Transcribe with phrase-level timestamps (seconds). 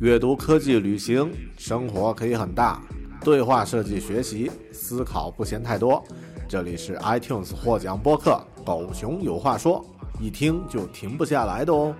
[0.00, 2.82] 阅读、科技、旅行，生活可以很大。
[3.22, 6.02] 对话设计、学习、思考不嫌太多。
[6.48, 9.84] 这里是 iTunes 获奖播客《狗熊有话说》，
[10.24, 11.94] 一听就停不下来的哦。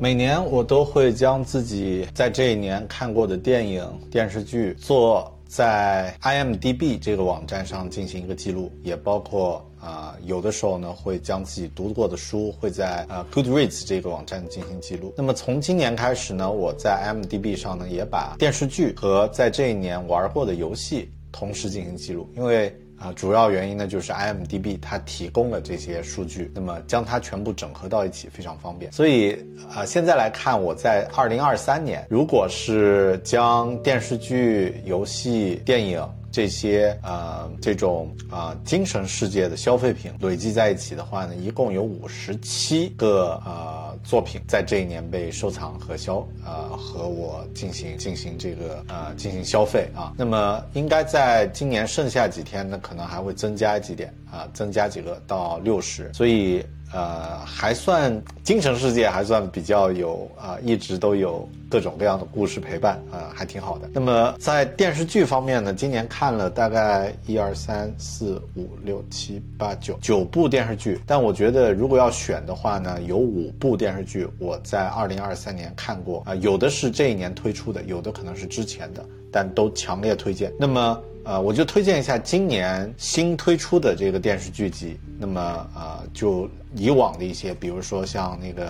[0.00, 15.12] 每年我都会将自己在这一年看过的电影、电视剧做在 IMDB 这个网站上进行一个记录，也包括啊、有的时候呢会将自己读过的书会在呃 Goodreads 这个网站进行记录。
[15.16, 22.74] 那么从今年开始呢，我在 IMDB 上呢也把电视剧和在这一年玩过的游戏同时进行记录，因为。
[23.02, 28.92] 啊，主要原因呢就是 IMDB 它提供了这些数据，那么将它全部整合到一起非常方便。
[28.92, 29.36] 所以
[29.74, 36.00] 啊、现在来看，我在二零二三年，如果是将电视剧、游戏、电影
[36.32, 50.12] 这些呃这种啊、精神世界的消费品累积在一起的话呢，一共有五十七个呃作品在这一年被收藏和消呃和我进行进行这个呃进行消费啊。
[50.16, 56.64] 那么应该在今年剩下几天呢，可能还会增加几点啊，增加几个到六十，所以。
[56.94, 63.88] 呃，还算精神世界还算比较有啊、一直都有各种各样的故事陪伴啊、还挺好的。
[63.94, 79.02] 那么在电视剧方面呢，今年看了大概一二三四五六七八九九部电视剧，但我觉得如果要选的话呢，有五部电视剧我在二零二三年看过啊、有的是这一年推出的，有的可能是之前的，
[79.32, 80.52] 但都强烈推荐。
[80.60, 84.98] 那么呃，我就推荐一下今年新推出的这个电视剧集。
[85.18, 85.40] 那么
[85.74, 88.64] 呃，就以往的一些，比如说像那个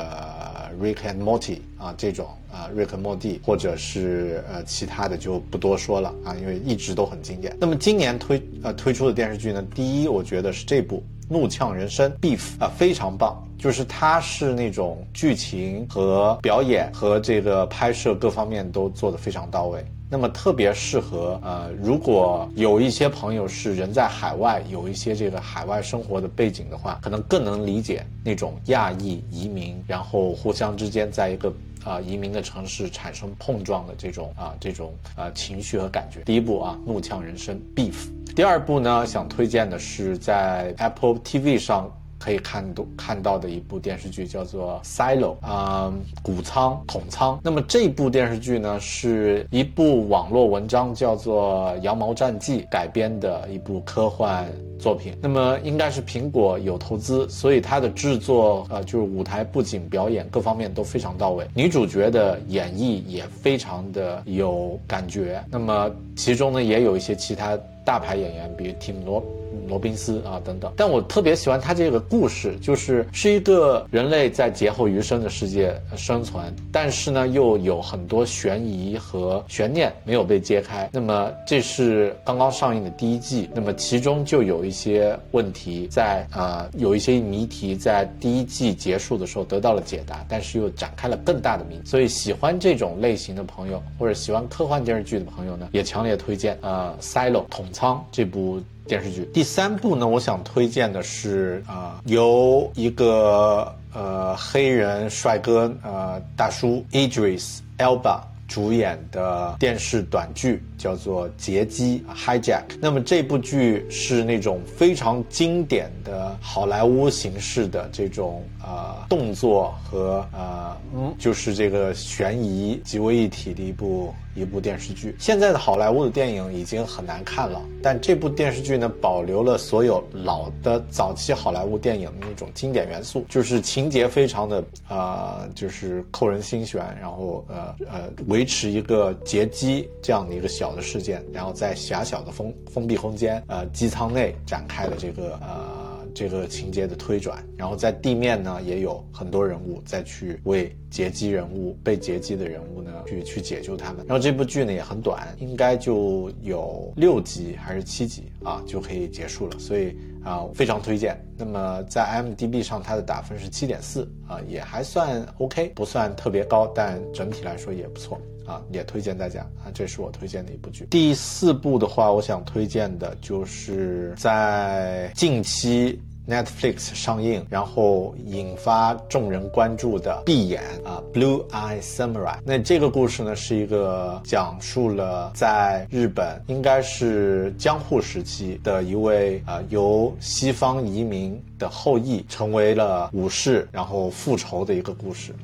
[0.80, 7.56] Rick and Morty 啊这种啊 Rick and Morty，或者是呃其他的就不多说了啊，因为一直都很经典。
[7.58, 10.98] 那么今年推呃推出的电视剧呢，第一我觉得是这部
[11.32, 13.42] 《怒呛人生》Beef 啊、非常棒。
[13.58, 19.84] 就是它是那种剧情和表演和这个拍摄各方面都做得非常到位。
[20.12, 31.50] 那么特别适合呃，如果有一些朋友是人在海外，有一些这个海外生活的背景的话，可能更能理解那种亚裔移民，然后互相之间在一个
[31.82, 36.20] 啊、移民的城市产生碰撞的这种啊、这种啊、情绪和感觉。
[36.24, 37.94] 第一部啊，《怒呛人生》Beef。
[38.36, 41.90] 第二部呢，想推荐的是在 Apple TV 上。
[42.22, 47.40] 可以看到看到的一部电视剧叫做《Silo》啊、谷仓桶仓。
[47.42, 54.46] 那么这部电视剧呢，是一部网络文章叫做《羊毛战记》改编的一部科幻
[54.78, 55.18] 作品。
[55.20, 61.44] 那么应该是苹果有投资，所以它的制作呃就是舞台布景、表演各方面都非常到位。
[61.56, 65.42] 女主角的演绎也非常的有感觉。
[65.50, 69.24] 那么其中呢，也有一些其他大牌演员，比如提姆罗。
[69.68, 80.88] 罗宾斯啊等等，但我特别喜欢他这个故事，就是是一个人类在劫后余生的世界生存，但是呢又有很多悬疑和悬念没有被揭开。
[80.92, 91.80] 那么这是刚刚上映的第一季，那么其中就有一些问题在啊、有一些谜题在第一季结束的时候得到了解答，但是又展开了更大的谜。
[91.84, 98.60] 所以喜欢这种类型的朋友，或者喜欢科幻电视剧的朋友呢，也强烈推荐呃《Silo 桶仓》这部。
[98.86, 99.24] 电视剧。
[99.32, 112.66] 第三部呢，我想推荐的是啊、由一个呃黑人帅哥呃大叔 Idris Elba 主演的电视短剧，叫做《劫机 Hijack》。
[112.80, 125.14] 那么这部剧是那种非常经典的好莱坞形式的这种呃动作和呃嗯，就是这个悬疑集为一体的一部一部电视剧。
[125.20, 145.92] 现在的好莱坞的电影已经很难看了，但这部电视剧呢，保留了所有老的早期好莱坞电影的那种经典元素，就是情节非常的呃，就是扣人心弦，然后呃呃维持一个劫机这样的一个小的事件，然后在狭小的封封闭空间呃机舱内展开的这个呃。
[146.14, 154.04] 这个情节的推转，然后在地面呢也有很多人物再去为劫机人物、被劫机的人物呢去去解救他们。
[154.06, 161.18] 然后这部剧呢也很短，应该就有六集还是七集啊就可以结束了，所以啊非常推荐。
[161.34, 168.20] 那么在 m d b 上它的打分是七点四啊，也还算 OK，不算特别高，但整体来说也不错。
[168.46, 170.86] 啊，也推荐大家啊，这是我推荐的一部剧。
[170.90, 182.36] 第四部的话，我想推荐的就是在近期 Netflix 上映，然后引发众人关注的《闭眼》啊，《Blue Eye Samurai》。
[182.44, 195.34] 那这个故事呢，是一个讲述了在日本应该是江户时期的一位啊由西方移民的后裔成为了武士，然后复仇的一个故事。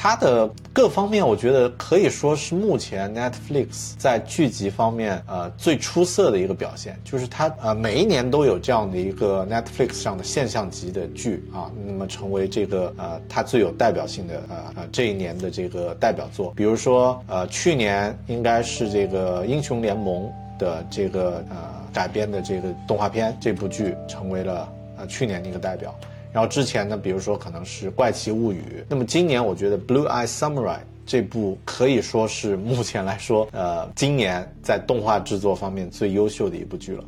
[0.00, 16.52] 它的各方面，我觉得可以说是目前 Netflix 在剧集方面呃最出色的一个表现，就是它呃每一年都有这样的一个 Netflix 上的现象级的剧啊，那么成为这个呃它最有代表性的呃呃这一年的这个代表作。
[16.54, 20.30] 比如说呃去年应该是这个英雄联盟
[20.60, 21.56] 的这个呃
[21.92, 25.92] 改编的这个动画片这部剧成为了呃去年的一个代表。
[26.38, 37.02] 然后之前呢，比如说可能是《怪奇物语》，那么今年我觉得《Blue Eye Samurai》这部可以说是目前来说，呃，今年在动画制作方面最优秀的一部剧了。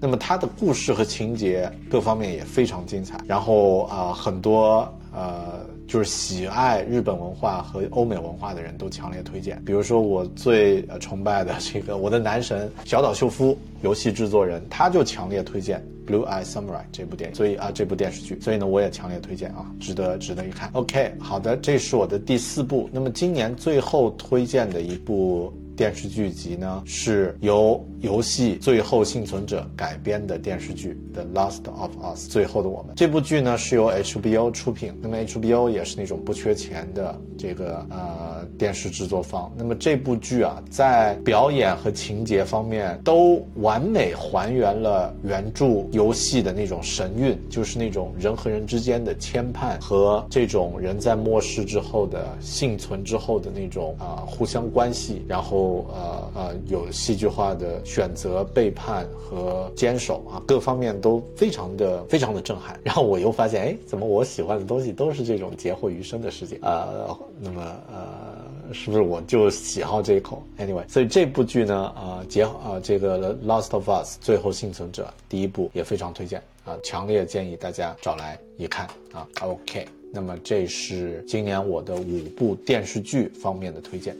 [0.00, 3.18] 那么它的故事和情节各方面也非常精彩。
[3.26, 9.62] 然后啊，很多呃，就是喜爱日本文化和欧美文化的人都强烈推荐。
[9.64, 15.82] 比如说我最崇拜的这个我的男神小岛秀夫，游戏制作人，他就强烈推荐。
[16.06, 20.70] Blue Eye Samurai 这部电影，所以啊，这部电视剧，所以呢，我也强烈推荐啊，值得值得一看。
[20.72, 22.88] OK，好的，这是我的第四部。
[22.92, 25.52] 那么今年最后推荐的一部。
[25.76, 32.94] 电视剧集呢是由游戏《最后幸存者》改编的电视剧《The Last of Us》最后的我们。
[32.94, 39.52] 这部剧呢是由 HBO 出品，那么 HBO 也是那种不缺钱的这个呃电视制作方。
[39.58, 55.84] 那么这部剧啊，在表演和情节方面都完美还原了原著游戏的那种神韵，就是那种人和人之间的牵绊和这种人在末世之后的幸存之后的那种啊互相关系，然后。
[55.92, 62.78] 呃呃，有戏剧化的选择、背叛和坚守啊，各方面都非常的非常的震撼。
[62.84, 67.16] 然后我又发现，哎，怎么我喜欢的东西都是这种劫后余生的事情呃？
[67.40, 79.26] 那么呃，是不是我就喜好这一口？Anyway，所以这部剧呢，啊，劫啊，这个《Last of Us》最后幸存者第一部也非常推荐啊，强烈建议大家找来一看啊。
[79.40, 84.14] OK，那么这是今年我的五部电视剧方面的推荐。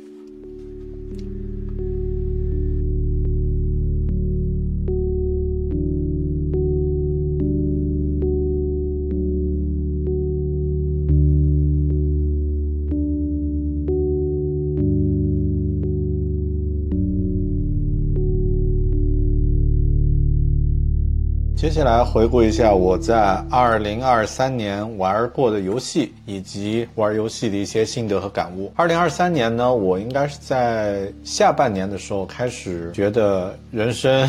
[21.76, 28.72] 接下来回顾一下我在二零二三年玩过的游戏，以及玩游戏的一些心得和感悟。
[28.74, 34.26] 二零二三年呢，我应该是在下半年的时候开始觉得人生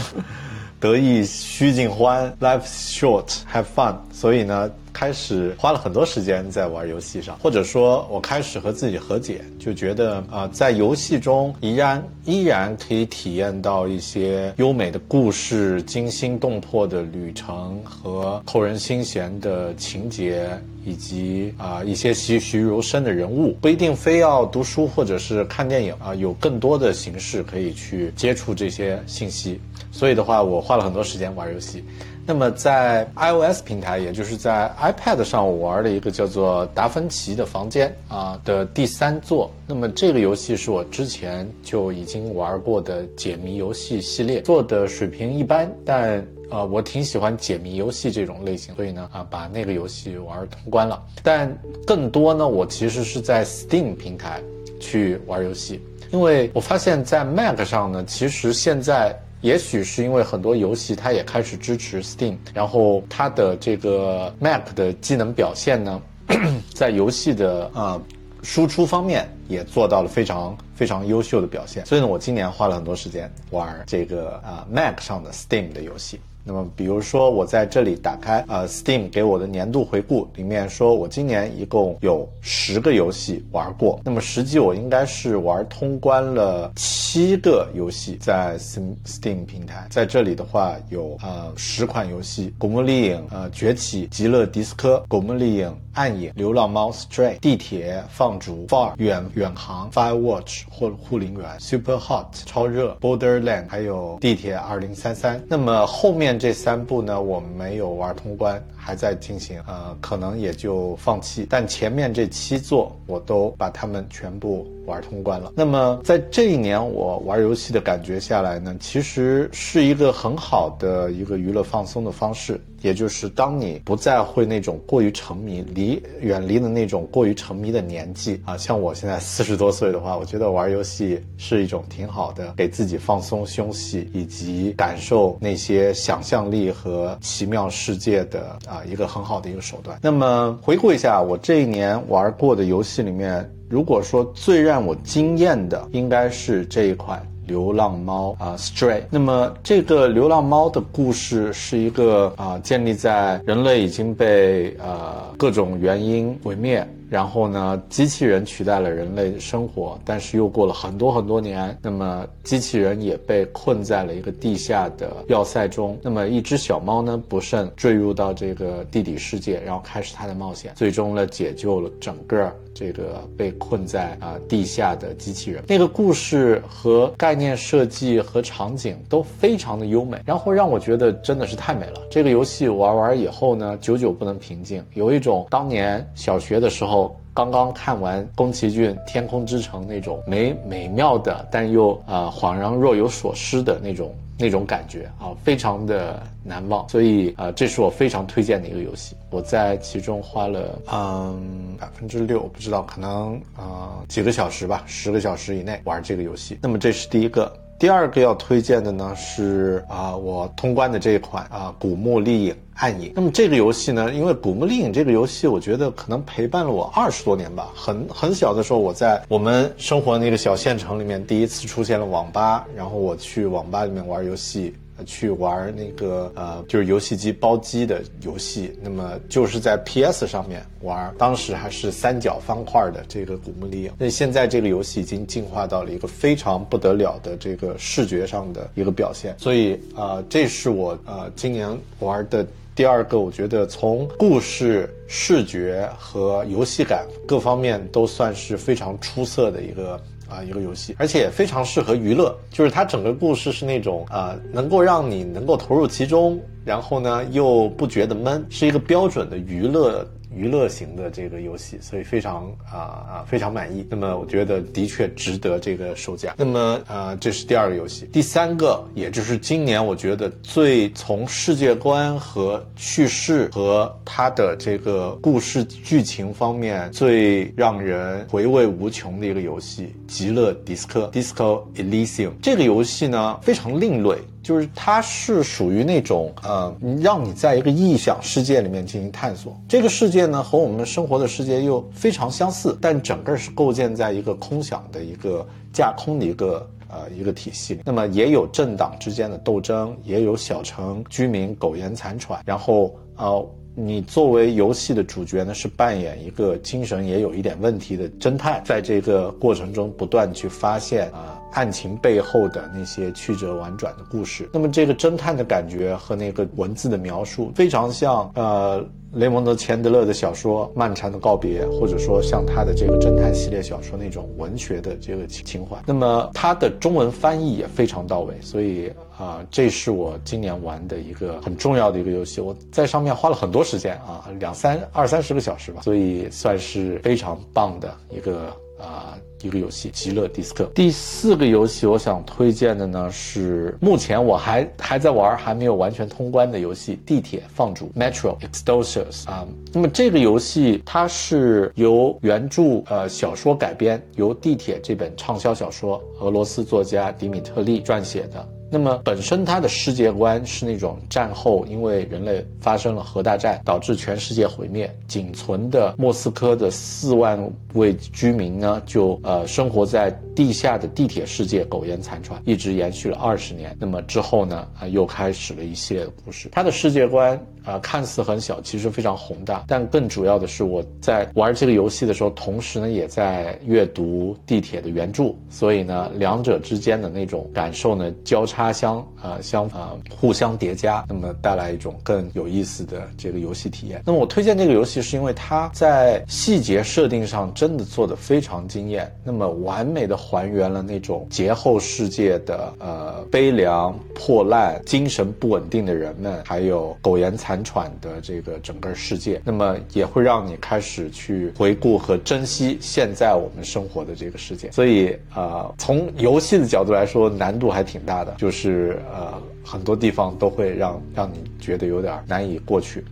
[0.78, 4.70] 得意须尽欢，life short have fun，所以呢。
[4.98, 20.50] 开始花了很多时间在玩游戏上，或者说，我开始和自己和解，就觉得啊，在游戏中依然依然可以体验到一些优美的故事、惊心动魄的旅程和扣人心弦的情节，
[20.84, 29.62] 以及啊一些栩栩如生的人物，不一定非要读书或者是看电影啊，有更多的形式可以去接触这些信息。
[29.92, 31.84] 所以的话，我花了很多时间玩游戏。
[32.30, 39.50] 那么在 iOS 平台，也就是在 iPad 上，我玩了一个叫做《达芬奇的房间》啊的第三作。
[39.66, 51.02] 那么这个游戏是我之前就已经玩过的解谜游戏系列，做的水平一般，但呃我挺喜欢解谜游戏这种类型，所以呢啊把那个游戏玩通关了。
[51.24, 51.50] 但
[51.86, 54.42] 更多呢，我其实是在 Steam 平台
[54.82, 59.18] 去玩游戏，因为我发现，在 Mac 上呢，其实现在。
[59.42, 66.02] 也许是因为很多游戏它也开始支持 Steam，然后它的这个 Mac 的技能表现呢，
[66.74, 68.02] 在游戏的呃
[68.42, 71.86] 输出方面也做到了非常非常优秀的表现。
[71.86, 76.20] 所以呢，我今年花了很多时间玩这个啊 Mac 上的 Steam 的游戏。
[76.48, 84.00] 那么，比如说我在这里打开呃 Steam 给我的年度回顾，里面说我今年一共有十个游戏玩过。
[84.06, 89.88] 那么实际我应该是玩通关了七个游戏，在 Steam 平台。
[89.90, 105.44] 在这里的话有呃十款游戏：古墓丽影、呃崛起、极乐迪斯科、古墓丽影、暗影、流浪猫、Stray、地铁、放逐、Far、远远航、Firewatch 或护林员、Super Hot、超热、Borderland，还有地铁二零三三。
[105.50, 106.37] 那么后面。
[106.38, 111.46] 这三部呢，我没有玩通关，还在进行，呃，可能也就放弃。
[111.50, 115.52] 但前面这七座我都把它们全部玩通关了。
[115.58, 122.58] 那么在这一年我玩游戏的感觉下来呢，其实是一个很好的一个娱乐放松的方式。
[122.84, 139.98] 也就是当你不再会那种过于沉迷，离远离的那种过于沉迷的年纪啊，像我现在四十多岁的话，我觉得玩游戏是一种挺好的，给自己放松休息以及感受那些想象力和奇妙世界的啊一个很好的一个手段。
[140.02, 147.22] 那么回顾一下我这一年玩过的游戏里面，如果说最让我惊艳的，应该是这一款。
[147.48, 149.04] 流浪猫啊，Stray。
[149.10, 156.86] 那么这个流浪猫的故事是一个啊，建立在人类已经被呃各种原因毁灭。
[157.10, 165.98] 然后呢，机器人取代了人类生活，但是又过了很多很多年，那么机器人也被困在了一个地下的要塞中。
[166.02, 175.64] 那么一只小猫呢，不慎坠入到这个地底世界，然后开始它的冒险，最终呢，解救了整个这个被困在啊地下的机器人。
[175.66, 182.02] 那个故事和概念设计和场景都非常的优美，然后让我觉得真的是太美了。
[182.12, 186.97] 这个游戏玩完以后呢，久久不能平静，有一种当年小学的时候。
[187.38, 196.90] 刚刚看完宫崎骏《天空之城》那种美美妙的，但又啊恍然若有所失的那种那种感觉啊，非常的难忘。
[196.90, 199.16] 所以啊，这是我非常推荐的一个游戏。
[199.30, 206.58] 我在其中花了嗯百分之六，不知道可能啊几个小时吧，十个小时以内玩这个游戏。
[206.60, 207.56] 那么这是第一个。
[207.80, 213.10] 第二个要推荐的呢是啊，我通关的这一款啊，《古墓丽影：暗影》。
[213.16, 217.70] 那么这个游戏呢，因为《古墓丽影》这个游戏，我觉得可能陪伴了我二十多年吧。
[217.76, 224.74] 很很小的时候，我在我们生活那个小县城里面，第一次出现了网吧，然后我去网吧里面玩游戏。
[225.06, 233.90] 去玩那个呃，就是游戏机包机的游戏，那么就是在 PS 上面玩，当时还是三角方块的这个《古墓丽影》。
[233.98, 250.00] 那现在这个游戏已经进化到了一个非常不得了的这个视觉上的一个表现，所以啊，这是我呃今年玩的第二个，我觉得从故事、视觉和游戏感各方面都算是非常出色的一个。
[250.30, 260.06] 啊，一个游戏，而且非常适合娱乐，就是它整个故事是那种啊，能够让你能够投入其中，然后呢又不觉得闷，是一个标准的娱乐。
[260.34, 263.86] 娱乐型的这个游戏，所以非常啊啊非常满意。
[263.90, 266.36] 那么我觉得的确值得这个售价。
[266.38, 282.32] 那么呃这是第二个游戏，第三个也就是今年我觉得最从世界观和叙事和它的这个故事剧情方面最让人回味无穷的一个游戏《极乐迪斯科》（Disco Elysium）。
[282.42, 284.18] 这个游戏呢非常另类。
[284.48, 289.54] 就是它是属于那种呃，让你在一个臆想世界里面进行探索。
[289.68, 297.82] 这个世界呢和我们生活的世界又非常相似，但整个是构建在一个空想的一个架空的一个呃一个体系。
[297.84, 302.40] 那么也有政党之间的斗争，也有小城居民苟延残喘。
[302.46, 311.37] 然后呃，你作为游戏的主角呢，是扮演一个精神也有一点问题的侦探，在这个过程中不断去发现啊。
[311.54, 325.78] 案情背后的那些曲折婉转的故事，那么这个侦探的感觉和那个文字的描述，非常像呃雷蒙德·钱德勒的小说《漫长的告别》，或者说像他的这个侦探系列小说那种文学的这个情情怀。
[325.86, 332.42] 那么他的中文翻译也非常到位，所以啊，这是我今年玩的一个很重要的一个游戏。
[332.42, 339.18] 我在上面花了很多时间啊，两三二三十个小时吧，所以算是非常棒的一个啊。
[339.44, 340.64] 一个游戏《极乐迪斯科》。
[340.74, 349.48] 第四个游戏我想推荐的呢是目前我还还在玩还没有完全通关的游戏《地铁放逐》（Metro Exodus） 啊。
[349.72, 358.44] 那么这个游戏它是由原著呃小说改编，由《地铁》这本畅销小说俄罗斯作家迪米特利撰写的。
[358.70, 367.40] 那么本身它的世界观是那种战后因为人类发生了核大战，导致全世界毁灭，仅存的莫斯科的四万
[367.74, 373.76] 位居民呢，就呃生活在地下的地铁世界，苟延残喘，一直延续了二十年。
[373.80, 376.50] 那么之后呢，啊又开始了一系列的故事。
[376.52, 379.66] 它的世界观啊看似很小，其实非常宏大。
[379.68, 394.02] 但更主要的是，我在玩这个游戏的时候，同时呢也在阅读《地铁》的原著，所以呢两者之间的那种感受呢交叉相啊相啊互相叠加，那么带来一种更有意思的这个游戏体验。
[394.06, 409.42] 那么我推荐这个游戏是因为它在细节设定上真的做得非常惊艳，那么完美的还原了那种劫后世界的呃悲凉破烂、精神不稳定的人们，还有苟延残喘的这个整个世界。
[409.44, 414.72] 那么也会让你开始去回顾和珍惜现在我们生活的这个世界。
[414.72, 423.04] 所以呃，从游戏的角度来说，难度还挺大的，就是呃很多地方都会让让你觉得有点难以过去。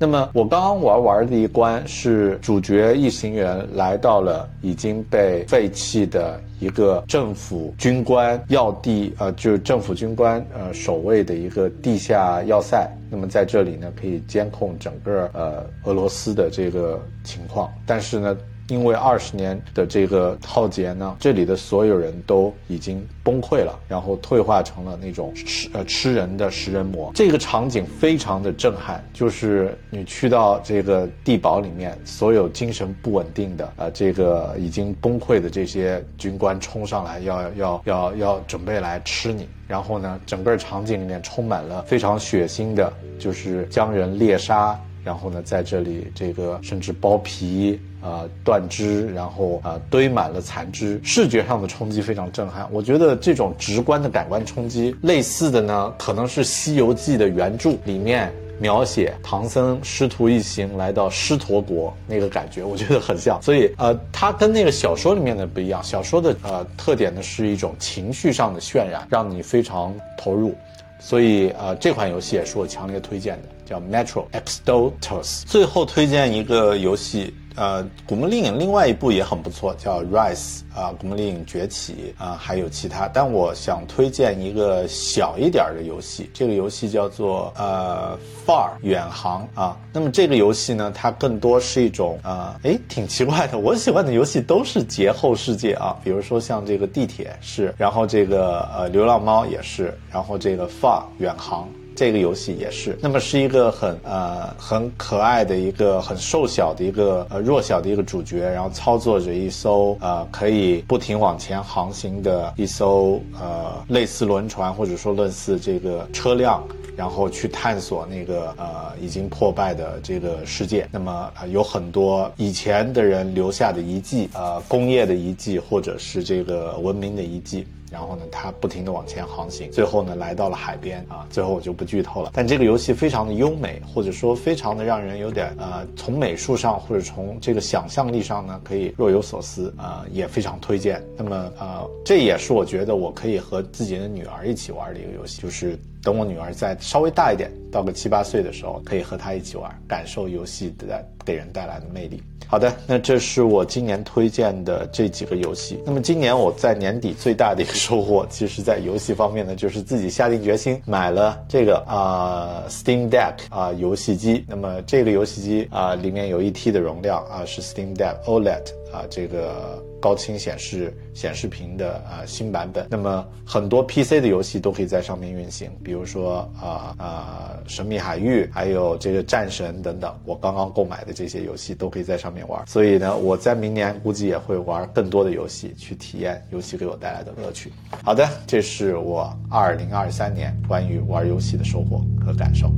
[0.00, 12.90] 那么我刚刚玩玩的一关是主角一行人来到了已经被废弃的一个政府军官要地，呃，就是政府军官呃守卫的一个地下要塞。
[13.10, 18.34] 那么在这里呢，可以监控整个呃俄罗斯的这个情况，但是呢。
[18.70, 27.10] 因为二十年的这个浩劫呢，这里的所有人都已经崩溃了，然后退化成了那种吃呃吃人的食人魔。
[27.14, 39.48] 这个场景非常的震撼，就是你去到这个地堡里面，所有精神不稳定的呃这个已经崩溃的这些军官冲上来，要要要要准备来吃你。
[39.66, 44.78] 然后呢，整个场景里面充满了非常血腥的，就是将人猎杀。
[45.04, 52.66] 然后呢，在这里这个甚至剥皮啊、断肢，然后啊堆满了残肢，视觉上的冲击非常震撼。
[52.72, 63.40] 我觉得这种直观的感官冲击，类似的呢，可能是《西游记》的原著里面描写唐僧师徒一行来到狮驼国那个感觉，我觉得很像。
[63.42, 65.82] 所以呃，它跟那个小说里面的不一样。
[65.82, 70.54] 小说的呃特点呢是一种情绪上的渲染，让你非常投入。
[71.00, 73.48] 所以呃，这款游戏也是我强烈推荐的。
[73.64, 75.44] 叫 Metro Exodus。
[75.46, 83.08] 最后推荐一个游戏，呃，《古墓丽影》另外一部也很不错，叫 Rise 啊，《古墓丽影崛起》啊，还有其他。
[83.08, 88.16] 但我想推荐一个小一点的游戏，这个游戏叫做呃
[88.46, 89.76] Far 远航啊。
[89.92, 93.58] 那么这个游戏呢，它更多是一种啊，哎，挺奇怪的。
[93.60, 101.68] 我喜欢的游戏都是劫后世界啊，比如说像这个地铁是，然后这个呃流浪猫也是，然后这个 Far 远航。
[102.00, 116.66] 这个游戏也是，那么是一个很呃很可爱的一个很瘦小的一个呃弱小的一个主角，然后操作着一艘呃可以不停往前航行的一艘呃类似轮船或者说类似这个车辆，
[116.96, 120.88] 然后去探索那个呃已经破败的这个世界。
[120.90, 127.66] 那么有很多以前的人留下的遗迹，呃工业的遗迹或者是这个文明的遗迹。
[127.90, 131.26] 然后呢，它不停地往前航行，最后呢来到了海边啊。
[131.30, 132.30] 最后我就不剧透了。
[132.34, 141.02] 但这个游戏非常的优美，或者说非常的让人有点呃，从美术上或者从这个想象力上呢，可以若有所思啊，也非常推荐。
[141.16, 152.22] 那么呃，这也是我觉得我可以和自己的女儿一起玩的一个游戏，就是等我女儿再稍微大一点，到个七八岁的时候，可以和她一起玩，感受游戏的给人带来的魅力。
[152.46, 155.80] 好的，那这是我今年推荐的这几个游戏。
[155.86, 164.44] 那么今年我在年底最大的一个收获，其实在游戏方面呢，就是自己下定决心买了这个啊 Steam Deck 啊游戏机。
[164.46, 168.64] 那么这个游戏机啊里面有一 T 的容量啊，是 Steam Deck OLED。
[168.92, 182.66] 啊，这个高清显示显示屏的啊新版本，那么很多 PC 的游戏都可以在上面运行，比如说啊啊神秘海域，还有这个战神等等，我刚刚购买的这些游戏都可以在上面玩。
[182.66, 187.70] 所以呢，我在明年估计也会玩更多的游戏，去体验游戏给我带来的乐趣。
[188.02, 192.70] 好的，这是我二零二三年关于玩游戏的收获和感受。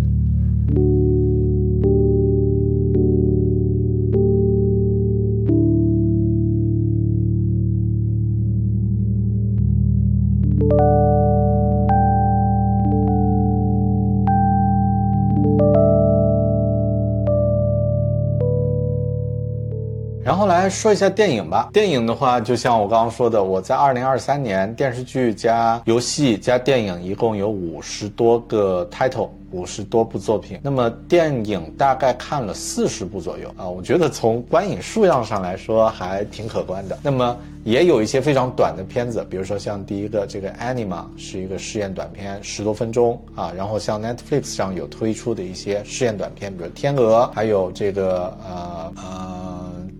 [20.63, 21.71] 来说一下电影吧。
[21.73, 30.61] 电影的话，就像我刚刚说的，我在二零二三年电视剧加游戏加电影一共有五十多个 title，五十多部作品。
[30.63, 36.97] 那么电影大概看了四十部左右啊，我觉得从观影数量上来说还挺可观的。
[37.03, 43.53] 那么也有一些非常短的片子，比如说像第一个这个 Anima 是一个试验短片，十多分钟啊。
[43.57, 49.42] 然后像 Netflix 上有推出的一些试验短片，比如天鹅，还有这个呃呃。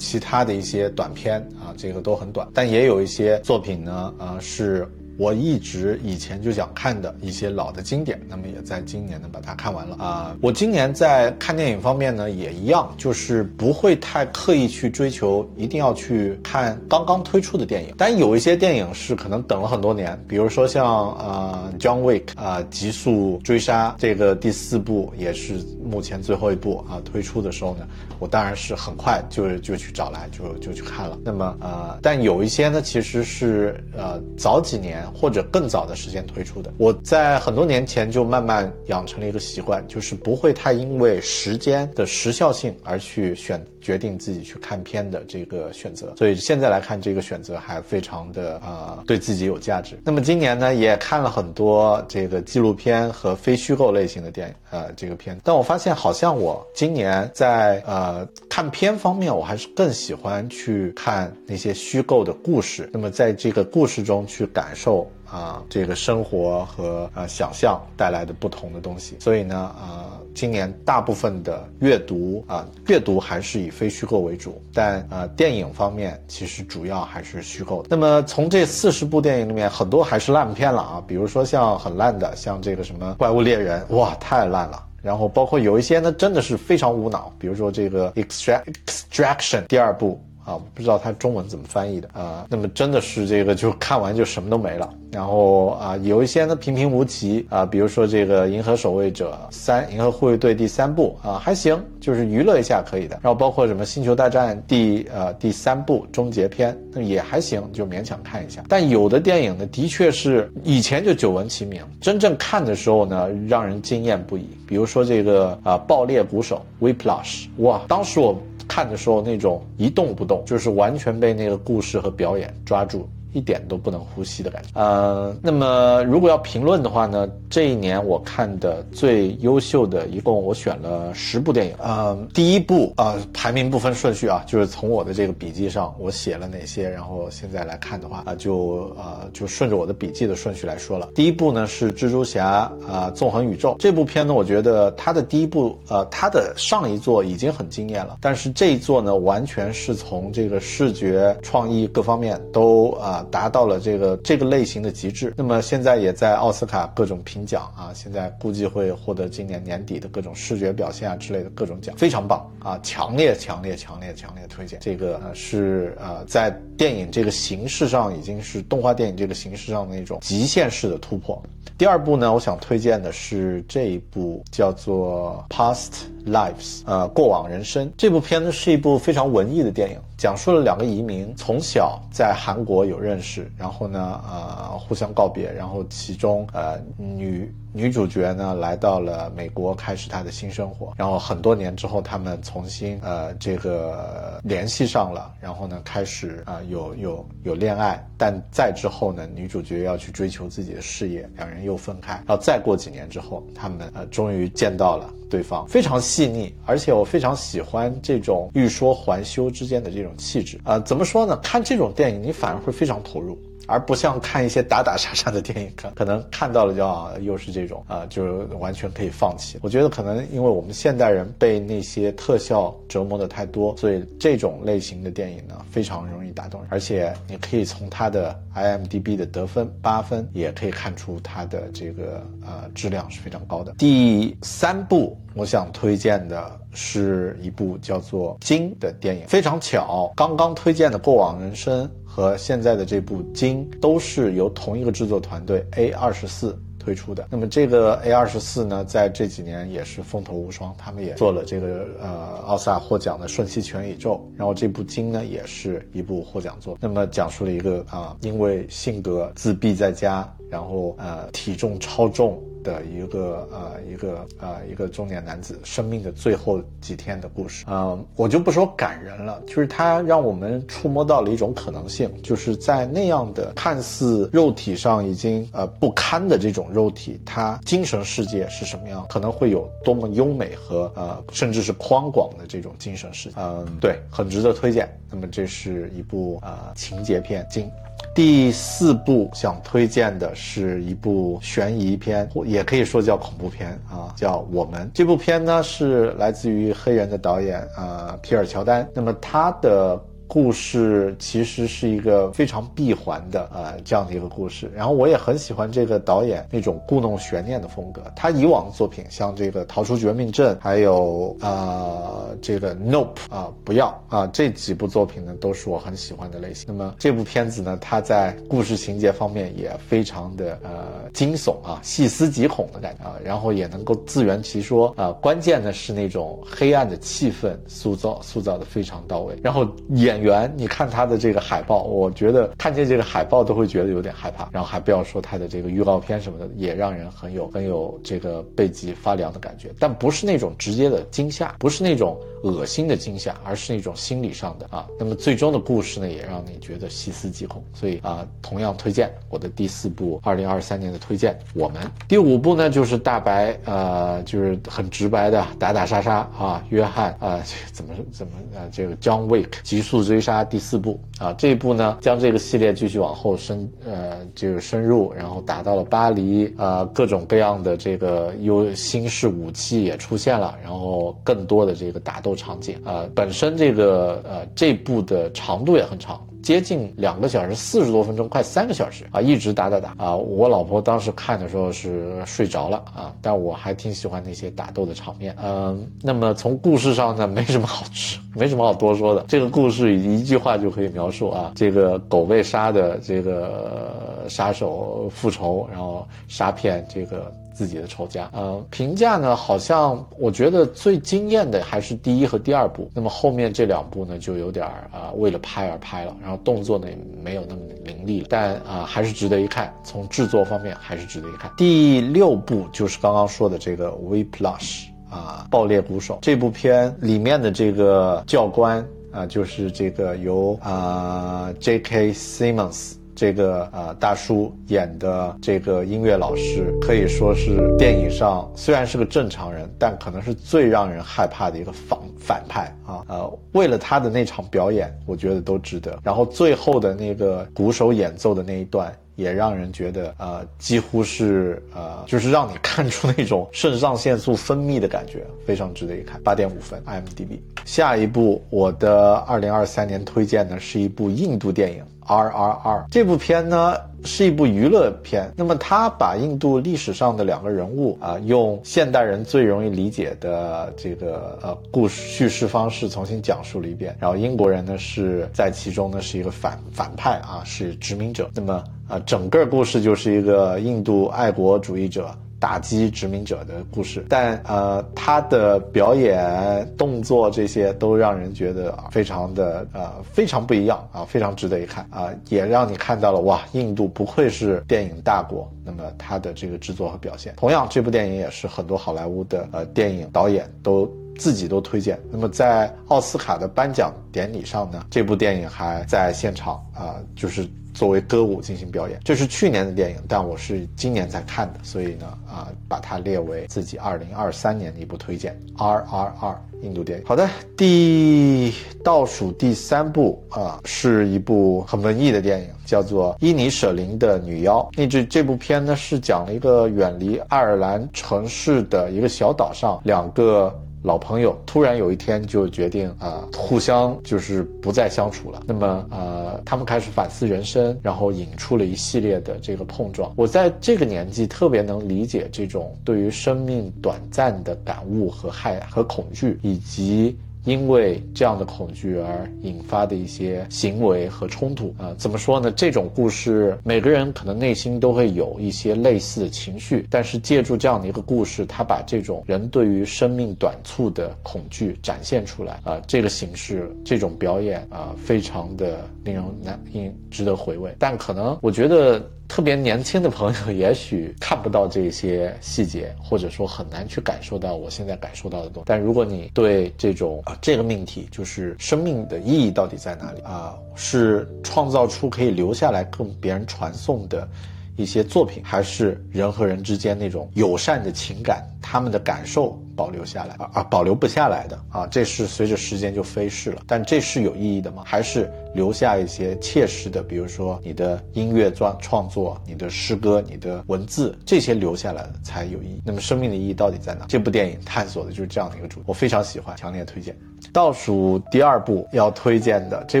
[0.02, 4.84] 其他的一些短片啊，这个都很短，但也有一些作品呢，呃，是
[5.18, 10.34] 我一直以前就想看的一些老的经典，那么也在今年呢把它看完了啊。
[10.40, 27.86] 我今年在看电影方面呢也一样，就是不会太刻意去追求一定要去看刚刚推出的电影，但有一些电影是可能等了很多年，比如说像呃 John Wick 啊极速追杀这个第四部也是目前最后一部啊推出的时候呢，
[28.18, 31.18] 我当然是很快就就去找来就就去看了。
[31.22, 35.01] 那么呃，但有一些呢其实是呃早几年。
[35.14, 46.14] 或者更早的时间推出的，我在很多年前就慢慢养成了一个习惯，就是不会太因为时间的时效性而去选决定自己去看片的这个选择。
[46.16, 49.98] 所以现在来看，这个选择还非常的呃对自己有价值。
[50.04, 55.38] 那么今年呢，也看了很多这个纪录片和非虚构类型的电影，呃，这个片。
[55.42, 62.88] 但我发现好像我今年在呃看片方面，我还是更喜欢去看那些虚构的故事。
[62.92, 64.91] 那么在这个故事中去感受。
[65.30, 77.88] 啊，这个生活和呃想象带来的不同的东西，所以呢，呃，今年大部分的阅读啊，阅读还是以非虚构为主，但呃，电影方面其实主要还是虚构的。
[77.90, 84.84] 那么从这四十部电影里面，很多还是烂片了啊，比如说像很烂的，像这个什么怪物猎人，哇，太烂了。
[85.02, 90.22] 然后包括有一些呢，真的是非常无脑，比如说这个 Extraction 第二部。
[90.44, 92.46] 啊，不知道它中文怎么翻译的啊。
[92.48, 94.92] 那么真的是这个，就看完就什么都没了。
[95.10, 103.18] 然后啊，有一些呢平平无奇啊，比如说这个《银河守卫者三：银河护卫队》第三部啊，还行，就是娱乐一下可以的。
[103.22, 108.64] 然后包括什么《星球大战》第呃第三部终结篇，那也还行，就勉强看一下。
[108.68, 114.48] 但有的电影呢，的确是以前就久闻其名，真正看的时候呢，让人惊艳不已。
[114.66, 118.34] 比如说这个啊，《爆裂鼓手》（Whiplash），哇，当时我。
[118.68, 123.08] 看的时候那种一动不动，就是完全被那个故事和表演抓住。
[123.32, 124.68] 一点都不能呼吸的感觉。
[124.74, 131.74] 呃，那么如果要评论的话呢，这一年我看的最优秀的，一共我选了十部电影。
[131.78, 141.08] 呃，第一部啊，排名不分顺序啊，就是从我的这个笔记上我写了哪些，然后现在来看的话啊，就呃就顺着我的笔记的顺序来说了。
[141.14, 153.21] 第一部呢是蜘蛛侠啊，纵横宇宙这部片呢，我觉得它的第一部呃，它的上一座已经很惊艳了，但是这一座呢，完全是从这个视觉创意各方面都啊。
[153.30, 162.78] 达到了这个这个类型的极致，那么现在也在奥斯卡各种评奖啊，现在估计会获得今年年底的各种视觉表现啊之类的各种奖，非常棒啊！
[162.82, 171.40] 强烈强烈强烈强烈推荐，这个是呃在电影这个形式上已经是动画电影这个形式上的那种极限式的突破。
[171.78, 175.92] 第二部呢，我想推荐的是这一部叫做《Past
[176.26, 177.90] Lives》呃，过往人生。
[177.96, 187.52] 这部片子是一部非常文艺的电影，讲述了两个移民从小在韩国有认识，然后呢，呃，互相告别，然后其中呃女。
[187.74, 190.92] 女主角呢来到了美国，开始她的新生活。
[190.94, 198.06] 然后很多年之后，他们重新呃这个联系上了，然后呢开始啊有有有恋爱。
[198.18, 202.12] 但再之后呢，女主角要去追求自己的事业，两人又分开。
[202.26, 210.78] 然后再过几年之后，他们呃终于见到了对方，非常细腻，而且我非常喜欢这种欲说还休之间的这种气质啊。
[210.80, 211.34] 怎么说呢？
[211.38, 213.38] 看这种电影，你反而会非常投入。
[213.66, 218.24] 而不像看一些打打杀杀的电影，可可能看到了就啊，又是这种啊，就
[218.58, 219.58] 完全可以放弃。
[219.62, 226.68] 我觉得可能因为我们现代人被那些特效折磨的太多，所以这种类型的电影呢，非常容易打动人。
[226.70, 233.72] 而且你可以从它的 IMDB 的得分八分，也可以看出它的这个呃质量是非常高的。
[233.78, 241.86] 第三部我想推荐的是一部叫做《金》的电影，非常巧，刚刚推荐的《过往人生》。
[242.14, 247.26] 和现在的这部《金》都是由同一个制作团队 A 二十四推出的。
[247.30, 256.76] 那么这个 A 二十四呢，在这几年也是风头无双，他们也做了这个呃奥斯卡获奖的《瞬息全宇宙》，然后这部《金》呢也是一部获奖作。
[256.82, 262.38] 那么讲述了一个啊，因为性格自闭在家，然后呃体重超重。
[262.62, 284.88] 的一个呃一个呃一个中年男子生命的最后几天的故事，嗯，我就不说感人了，就是他让我们触摸到了一种可能性，就是在那样的看似肉体上已经呃不堪的这种肉体，他精神世界是什么样，可能会有多么优美和呃甚至是宽广的这种精神世界，嗯，对，很值得推荐。
[285.10, 287.68] 那么这是一部呃情节片，精。
[288.14, 294.86] 第四部想推荐的是一部悬疑片，也可以说叫恐怖片啊，叫《我们》。
[294.92, 298.88] 这部片呢是来自于黑人的导演啊皮尔乔丹。
[298.94, 300.02] 那么他的。
[300.32, 304.72] 故事其实是一个非常闭环的呃这样的一个故事。
[304.74, 308.00] 然后我也很喜欢这个导演那种故弄悬念的风格。
[308.16, 316.64] 他以往的作品像这个《逃出绝命镇》，还有呃这个《Nope》啊，不要啊这几部作品呢都是我很喜欢的类型。
[316.66, 325.12] 那么这部片子呢，它在故事情节方面也非常的呃惊悚啊，细思极恐的感觉啊，然后也能够自圆其说啊。
[325.20, 329.36] 关键呢是那种黑暗的气氛塑造塑造的非常到位。
[329.42, 334.48] 然后演员，你看他的这个海报，我觉得看见这个海报都会觉得有点害怕。
[334.52, 339.70] 然后还不要说他的这个预告片什么的，也让人很有很有这个背脊发凉的感觉。
[339.78, 344.86] 但不是那种直接的惊吓，不是那种恶心的惊吓，而是那种心理上的啊。
[344.98, 347.62] 那么最终的故事呢，也让你觉得细思极恐。
[347.72, 351.36] 所以啊，同样推荐我的第四部，二零二三年的推荐。
[351.54, 376.20] 我们第五部呢，就是大白，呃，就是很直白的打打杀杀啊，约翰啊，怎么怎么呃，这个 John Wick 极速追杀第四部啊，这一部呢，将这个系列继续往后深，呃，就是深入，然后打到了巴黎，呃，各种各样的这个有新式武器也出现了，然后更多的这个打斗场景，呃，本身这个呃这部的长度也很长。
[376.42, 380.16] 接近两个小时，四十多分钟，快三个小时啊，一直打打打啊！
[380.16, 385.36] 我老婆当时看的时候是睡着了啊，但我还挺喜欢那些打斗的场面。
[385.42, 389.24] 嗯，那么从故事上呢，没什么好吃，没什么好多说的。
[389.28, 397.32] 这个故事一句话就可以描述啊，这个狗被杀的这个杀手复仇，然后杀骗这个。
[397.52, 411.50] 自己的仇家，呃，评价呢，好像我觉得最惊艳的还是第一和第二部，那么后面这两部呢，就有点儿啊为了拍而拍了，然后动作呢也没有那么凌厉了，但啊还是值得一看，从制作方面还是值得一看。
[411.56, 422.12] 第六部就是刚刚说的这个《We Plush》啊，爆裂鼓手这部片里面的这个教官啊，就是这个由啊 J.K.
[422.12, 423.01] Simmons。
[423.22, 433.04] 这个呃大叔演的这个音乐老师可以说是电影上虽然是个正常人，但可能是最让人害怕的一个反反派啊。
[433.06, 435.96] 呃，为了他的那场表演，我觉得都值得。
[436.02, 446.20] 然后最后的那个鼓手演奏的那一段，也让人觉得呃几乎是呃就是让你看出那种肾上腺素分泌的感觉，非常值得一看。
[446.22, 447.38] 八点五分，IMDB。
[447.64, 451.82] 下一部我的二零二三年推荐呢是一部印度电影。
[452.04, 463.96] R R R 这部片呢是一部娱乐片，那么他把印度历史上的两个人物啊，用现代人最容易理解的这个呃故事叙事方式重新讲述了一遍。
[464.00, 468.30] 然后英国人呢是在其中呢是一个反反派啊，是殖民者。
[468.34, 472.10] 那么啊，整个故事就是一个印度爱国主义者。
[472.42, 485.48] 打击殖民者的故事，但呃，他的表演、动作这些都让人觉得非常的呃非常不一样啊，非常值得一看啊，也让你看到了哇，印度不愧是电影大国。
[485.64, 491.96] 那么他的这个制作和表现，同样这部电影也是很多好莱坞的呃电影导演都自己都推荐。
[492.10, 497.48] 那么在奥斯卡的颁奖典礼上呢，这部电影还在现场啊，就是。
[497.74, 505.34] 作为歌舞进行表演，这是去年的电影，但我是今年才看的，所以呢，啊，把它列为自己二零二三年的一部推荐。
[505.56, 507.04] R R R，印度电影。
[507.06, 508.52] 好的，第
[508.84, 514.58] 倒数第三部啊，是一部很文艺的电影，叫做《伊尼舍林的女妖》。
[514.76, 520.54] 那这这部片呢，是讲了一个远离爱尔兰城市的一个小岛上两个。
[520.82, 525.42] 老朋友突然有一天就决定啊，互相就是不再相处了。
[525.46, 530.12] 那么呃，他们开始反思人生，然后引出了一系列的这个碰撞。
[530.16, 537.16] 我在这个年纪特别能理解这种对于生命短暂的感悟和害和恐惧，以及。
[537.44, 542.50] 因为这样的恐惧而引发的一些行为和冲突啊，怎么说呢？
[542.52, 557.74] 这种故事每个人可能内心都会有一些类似的情绪，但是借助这样的一个故事，他把这种人对于生命短促的恐惧展现出来啊，这个形式、这种表演啊，非常的令人难、应值得回味。
[557.78, 559.04] 但可能我觉得。
[559.32, 565.64] 特别年轻的朋友也许看不到这些细节，或者说很难去感受到我现在感受到的东西。
[565.64, 574.28] 但如果你对这种啊这个命题，就是生命的意义到底在哪里啊，是创造出可以留下来跟别人传送的。
[574.76, 583.62] 一些作品还是人和人之间那种友善的情感，他们的感受保留下来啊，保留不下来的啊，这是随着时间就飞逝了。
[583.66, 584.82] 但这是有意义的吗？
[584.86, 592.80] 还是留下一些切实的，比如说你的音乐创创作、你的诗歌、你的文字，这些留下来的才有意义。
[592.84, 594.06] 那么生命的意义到底在哪？
[594.08, 597.14] 这部电影探索的就是这样的一个主题，我非常喜欢，强烈推荐。
[597.52, 600.00] 倒数第二部要推荐的这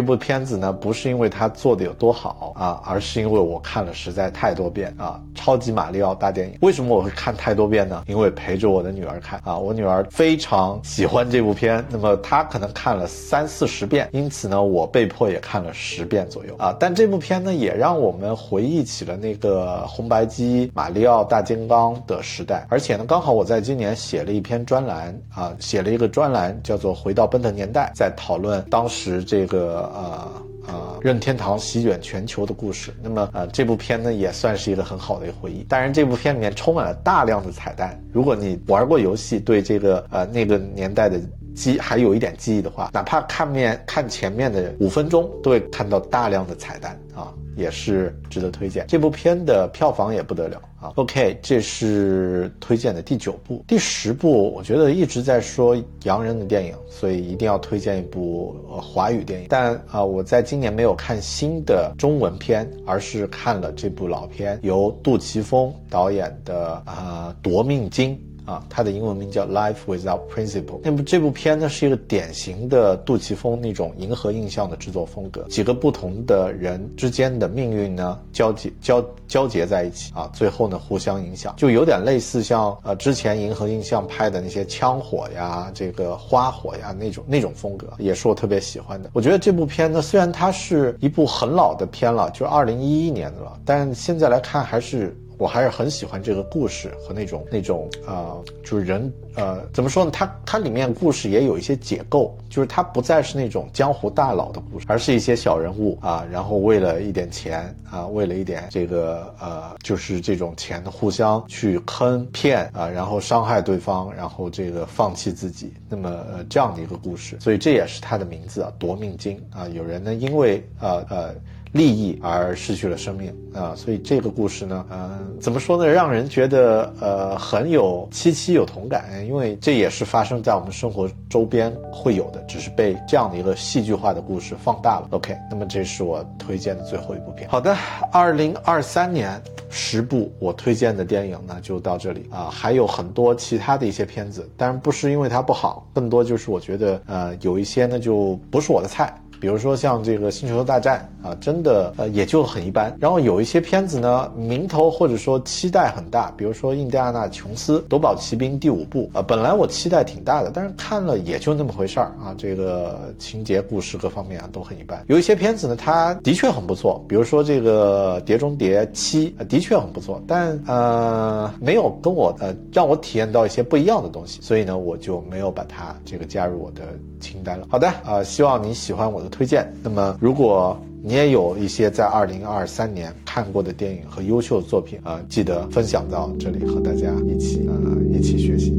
[0.00, 6.54] 部片子呢，不是因为它做的有多好啊，而是因为我看了实在太多遍啊，《超级马里奥大电影》。
[6.62, 8.04] 为什么我会看太多遍呢？
[8.06, 16.74] 因为陪着我的女儿看啊，我女儿非常喜欢这部片，那么她可能看了三四十遍，因此呢，我被迫也看了十遍左右啊。
[16.80, 30.42] 但这部片呢，也让我们回忆起了那个红白机马里奥大金刚的时代，而且呢，刚好我在今年写了一篇专栏啊，写了一个专栏叫做《回到奔的年代》，在讨论当时这个呃。
[30.64, 32.94] 呃，任天堂席卷全球的故事。
[33.02, 35.64] 那么，呃，这部片呢也算是一个很好的一个回忆。
[35.64, 38.00] 当然，这部片里面充满了大量的彩蛋。
[38.12, 41.20] 如果你玩过游戏，对这个呃那个年代的
[41.54, 47.32] 记还有一点记忆的话，哪怕看面看前面的五分钟，都会看到大量的彩蛋啊。
[47.54, 50.90] 也是值得推荐，这部片的票房也不得了啊。
[50.96, 59.48] OK，这是推荐的第九部，第十部我觉得一直在说洋人的电影，所以一定要推荐一部华语电影。
[59.50, 68.16] 但啊，我在今年没有看新的中文片，而是看了这部老片，由杜琪峰导演的啊《夺命金》。
[68.44, 70.64] 啊，它的英文名叫《Life Without Principle》。
[70.82, 75.42] 那么这部片呢，是一个典型的杜琪峰那种银河印象的制作风格。
[75.44, 89.10] 几个不同的人之间的命运呢，交集交交结在一起啊，最后呢，互相影响，就有点类似像呃之前银河印象拍的那些枪火呀、这个花火呀那种那种风格，也是我特别喜欢的。
[89.12, 95.16] 我觉得这部片呢，虽然它是一部很老的片了，就二零一一年的了，但现在来看还是。
[95.38, 100.10] 我还是很喜欢这个故事和那种那种呃，就是人呃，怎么说呢？
[100.10, 119.66] 它它里面故事也有一些解构，就是它不再是那种江湖大佬的故事，而是一些小人物啊，然后为了一点钱啊，为了一点这个呃，就是这种钱的互相去坑骗啊，然后伤害对方，然后这个放弃自己，那么呃这样的一个故事，所以这也是它的名字啊，夺命金啊。
[119.68, 121.34] 有人呢，因为呃呃。
[121.72, 135.08] 利益而失去了生命啊，所以这个故事呢，呃，怎么说呢，让人觉得呃很有凄凄有同感，因为这也是发生在我们生活周边会有的，只是被这样的一个戏剧化的故事放大了。
[135.12, 137.48] OK，那么这是我推荐的最后一部片。
[137.48, 137.74] 好的，
[138.12, 149.14] 二零二三年十部我推荐的电影呢就到这里啊，还有很多其他的一些片子，当然不是因为它不好，更多就是我觉得呃有一些呢就不是我的菜。
[149.42, 152.96] 比如说像这个《星球大战》啊，真的呃也就很一般。
[153.00, 162.32] 然后有一些片子呢，名头或者说期待很大，比如说《印第安纳琼斯夺宝奇兵》第五部啊，本来我期待挺大的，但是看了也就那么回事儿啊。
[162.38, 165.02] 这个情节、故事各方面啊都很一般。
[165.08, 176.82] 有一些片子呢，它的确很不错，比如说这个《碟中谍七》的确很不错，但呃没有跟我呃让我体验到一些不一样的东西，所以呢我就没有把它这个加入我的
[177.18, 177.66] 清单了。
[177.68, 179.31] 好的啊，希望你喜欢我的。
[179.32, 179.66] 推荐。
[179.82, 187.74] 那么，如果你也有一些在二零二三年看过的电影和优秀作品啊，记得分享到这里，和大家一起啊
[188.12, 188.76] 一起学习。